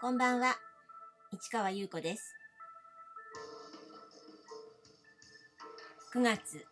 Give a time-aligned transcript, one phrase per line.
[0.00, 0.54] こんばんは、
[1.32, 2.32] 市川優子です。
[6.14, 6.64] 9月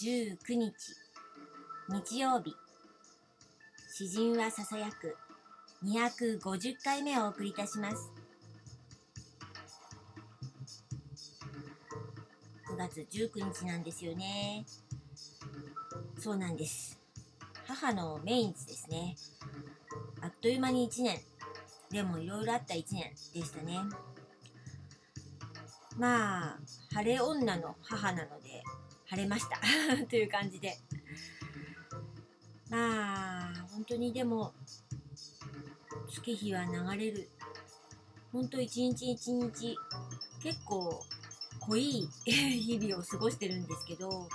[0.00, 0.72] 19日、
[1.88, 2.54] 日曜日、
[3.92, 5.16] 詩人はささやく
[5.84, 8.12] 250回目をお送りいたします。
[12.70, 14.64] 9月19日なんですよね。
[16.20, 17.00] そうなんです。
[17.66, 19.16] 母の命日ですね。
[20.20, 21.20] あっという間に1年。
[21.94, 23.78] でもいろいろあった1年でしたね。
[25.96, 26.58] まあ、
[26.92, 28.64] 晴れ女の母なので、
[29.06, 29.60] 晴れました。
[30.10, 30.76] という感じで。
[32.68, 34.52] まあ、本当にでも、
[36.10, 37.30] 月日は流れる。
[38.32, 39.76] 本当一日一日、
[40.42, 41.00] 結構
[41.60, 44.28] 濃い 日々を過ごしてるんですけど、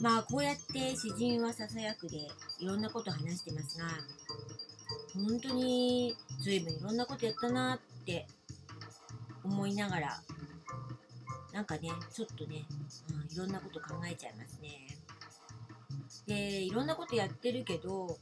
[0.00, 3.88] まあこうやって詩人はささやくでいろんなこと話してますが、
[5.14, 8.26] 本当に随分いろんなことやったなって
[9.44, 10.22] 思いながら
[11.52, 12.64] なんかねちょっとね、
[13.10, 14.86] うん、いろんなこと考えちゃいますね。
[16.26, 18.16] でいろんなことやってるけど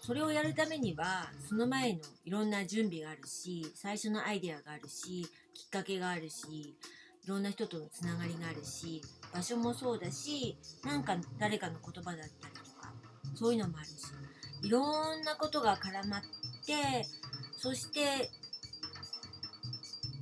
[0.00, 6.76] それをやるためにはその前のいろんな準備があるし最初のアイデアがあるしきっかけがあるし
[7.24, 9.02] いろんな人とのつながりがあるし
[9.34, 12.92] 場所もそうだしなんか誰かの言葉だったりとか
[13.34, 14.25] そういうのもあるし。
[14.62, 16.22] いろんなことが絡まっ
[16.66, 17.06] て
[17.56, 18.30] そして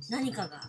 [0.09, 0.61] 何かが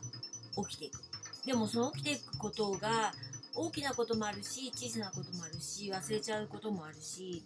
[0.69, 1.01] 起きていく。
[1.45, 3.13] でもその起きていくことが
[3.55, 7.45] 大きなこともあるし小さなこともあるし忘れちゃうこともあるし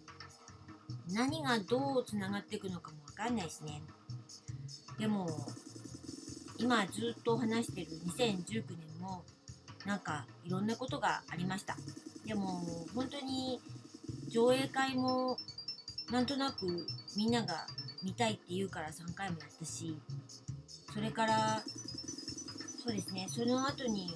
[1.13, 3.81] 何がどうつながっていくのかもわかんないですね。
[4.99, 5.27] でも
[6.57, 9.23] 今ずっと話してる2019年も
[9.85, 11.75] なんかいろんなことがありました。
[12.25, 12.63] でも
[12.93, 13.59] 本当に
[14.29, 15.37] 上映会も
[16.11, 17.65] なんとなくみんなが
[18.03, 19.97] 見たいって言うから3回もやったし
[20.93, 21.61] それから
[22.83, 24.13] そうですねその後に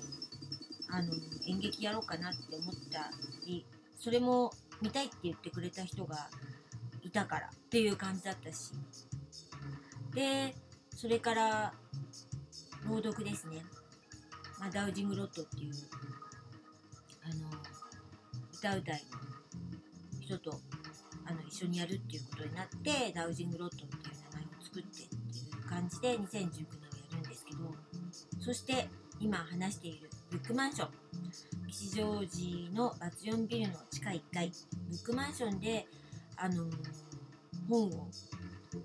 [0.89, 1.13] あの
[1.47, 3.09] 演劇やろうかなって思った
[3.45, 3.65] り
[3.97, 6.27] それも見たいって言ってくれた人が
[7.03, 8.71] いたからっていう感じだったし。
[10.13, 10.55] で
[10.95, 11.73] それから
[12.87, 13.65] 朗読ですね、
[14.57, 15.73] まあ、ダウジングロットっていう
[17.23, 17.49] あの
[18.53, 20.57] 歌うたいの人と
[21.25, 26.61] あの一緒にやるっていうことになってダウジングロットっていう名前を作ってっていう感じで2019年をや
[27.13, 27.75] るんですけど
[28.39, 28.87] そして
[29.19, 30.89] 今話しているブックマンション。
[31.67, 34.51] 吉祥寺のバツ4ビルの地下1階。
[34.89, 35.87] ブックマンションで
[36.35, 36.65] あの
[37.69, 38.07] 本を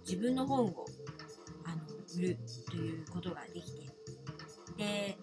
[0.07, 0.87] 自分の本を
[1.65, 1.83] あの
[2.17, 2.39] 売る
[2.71, 3.91] ということができて。
[4.77, 5.19] で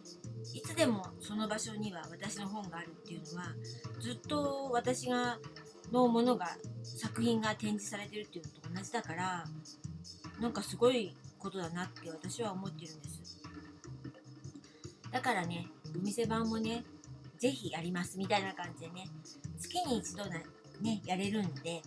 [0.53, 3.47] いつでもその場所には私の本があるっていうのは
[3.99, 5.39] ずっと私が
[5.91, 9.45] のものが作品が展示されてるっていうのと同じだから
[10.39, 13.41] なんかすごいことだなって私は思ってるんです。
[15.11, 16.83] だからねお店版もね
[17.37, 19.07] ぜひやりますみたいな感じでね
[19.59, 20.41] 月に一度な
[20.81, 21.81] ねやれるんで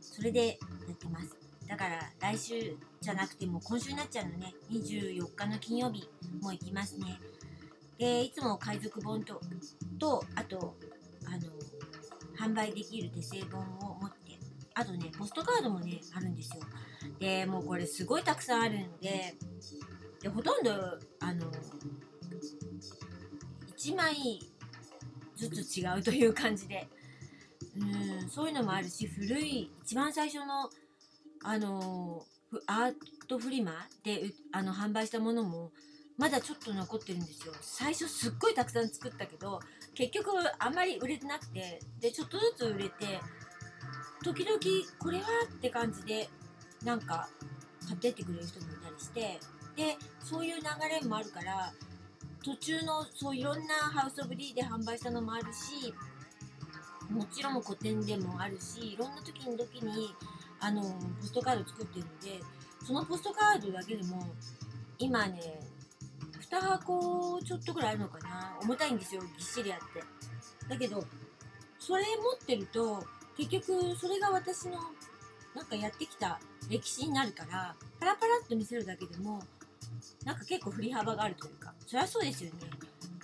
[0.00, 0.54] それでや
[0.92, 1.36] ってます。
[1.68, 6.08] だから来週じゃなくても今週になっちゃうのね24日の金曜日
[6.40, 7.18] も行きますね。
[7.98, 9.40] でいつも海賊本と
[9.98, 10.74] とあと
[12.38, 14.38] 販売できる手製本を持って
[14.74, 16.62] あとねポストカードもねあるんですよ。
[17.18, 19.34] でもうこれすごいたくさんあるんで
[20.20, 20.72] でほとんど
[21.20, 21.46] あの
[23.76, 24.40] 1枚
[25.36, 26.88] ずつ違うという感じで。
[27.76, 30.70] うんそういうのもあるし古い一番最初の
[31.42, 32.24] あの
[32.66, 32.94] アー
[33.26, 33.72] トフリマ
[34.04, 35.72] であの販売したものも
[36.16, 37.52] まだちょっと残ってるんですよ。
[37.60, 39.60] 最初すっごいたくさん作ったけど
[39.94, 43.20] 結局あんまり売れてなくてでちょっとずつ売れて
[44.22, 44.58] 時々
[44.98, 46.28] これはって感じで
[46.84, 47.28] なんか
[47.86, 49.38] 買ってってくれる人もいたりして
[49.76, 51.72] でそういう流れもあるから
[52.44, 55.92] 途中のそういろんなハウス・オブ・リーで販売したのもあるし
[57.10, 60.14] もちろん個展でもあるしいろんな時に時に
[60.60, 60.88] あのポ
[61.22, 62.44] ストカード作ってるので
[62.86, 64.22] そのポストカードだけでも
[64.98, 65.60] 今ね
[66.54, 68.56] 2箱ちょっとぐらいあるのかな？
[68.62, 70.02] 重たいんですよぎっしりあって。
[70.68, 71.04] だけど
[71.78, 72.10] それ持
[72.42, 73.04] ってると
[73.36, 74.78] 結局それが私の
[75.54, 76.40] なんかやってきた
[76.70, 79.42] 歴史になるからパラパラっと見せるだけでも
[80.24, 81.74] なんか結構振り幅があるというか。
[81.86, 82.60] そりゃそうですよね。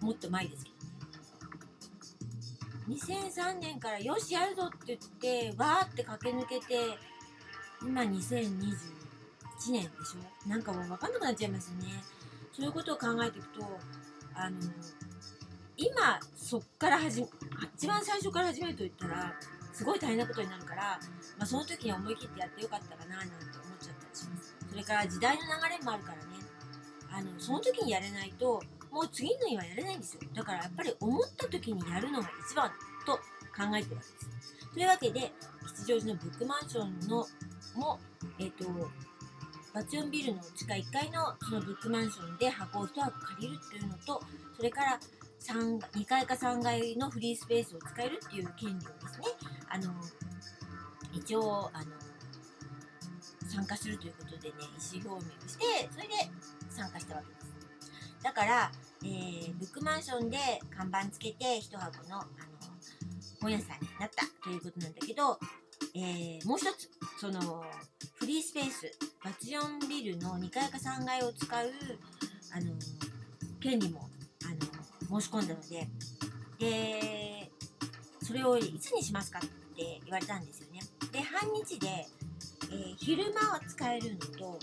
[0.00, 0.74] もっと前ですけど
[2.88, 6.98] 2003年からよしやるぞって言ってわーって駆け抜けて
[7.82, 8.76] 今2021
[9.70, 11.86] 年でしょなんかもう分かんなくなっちゃいますね。
[12.52, 13.64] そういうことを考えていくと
[14.34, 14.56] あの
[15.76, 17.28] 今そっから始め
[17.74, 19.34] 一番最初から始めると言ったら
[19.72, 20.82] すごい大変なことになるから、
[21.36, 24.54] まあ、その時に思い切ってやってよかったかななんて思っちゃったりします。
[24.74, 26.22] それから時代の流れもあるからね。
[27.12, 28.60] あのその時にやれないと
[28.90, 30.20] もう次の日はやれないんですよ。
[30.34, 32.68] だからやっぱり思った時にやるのが一番
[33.06, 33.20] と考
[33.76, 34.70] えてるわけです。
[34.72, 35.32] というわけで
[35.76, 37.24] 吉祥寺のブックマンションの
[37.76, 38.00] も
[38.40, 38.64] えっ、と
[39.72, 44.20] バチオンビルの地下1階のそのブックマンションで箱を1箱借りるっていうのと
[44.56, 44.98] それから
[45.40, 49.26] 3 2階か3階のフリースペースを使えるっていう権利をですね
[49.68, 49.92] あの
[51.12, 51.86] 一応あの
[53.54, 56.14] 参加するということでね意思表明をしてそれで
[56.70, 57.44] 参加したわけです。
[58.22, 58.72] だから、
[59.04, 60.38] えーブックマンションで
[60.74, 62.26] 看板つけて1箱のあの
[63.40, 65.38] 本屋さんになったということなんだけど、
[65.94, 66.90] えーもう一つ
[67.20, 67.64] その
[68.14, 68.90] フリースペース
[69.22, 71.70] バチオンビルの2階か3階を使う
[72.52, 72.72] あの
[73.60, 74.08] 権利も
[74.44, 74.48] あ
[75.12, 75.86] の申し込んだので
[76.58, 77.50] で
[78.22, 79.42] それをいつにしますかっ
[79.76, 80.80] て言われたんですよね。
[81.12, 82.06] で半日で、
[82.70, 84.58] えー昼間は使えるのと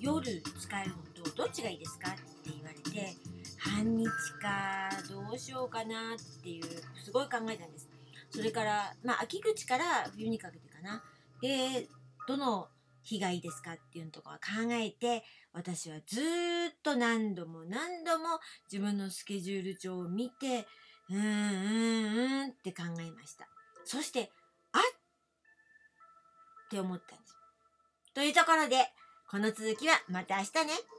[0.00, 3.14] 夜使えるのとどっちがいいですかって言われて
[3.58, 4.06] 半日
[4.40, 6.64] かどうしようかなっていう
[7.04, 7.88] すごい考えたんです。
[8.30, 11.02] それからまあ秋口から冬にかけてかな。
[11.40, 11.88] で
[12.26, 12.68] どの
[13.02, 16.24] 日がいいですかっていうのとか考えて私はずっ
[16.82, 18.38] と何度も何度も
[18.70, 20.66] 自分のスケジュール帳を見て
[21.08, 23.48] うーんうんうんって考えました。
[23.84, 24.30] そして
[26.68, 27.34] って思ったんです。
[28.14, 28.76] というところで
[29.30, 30.97] この続きはまた明日ね。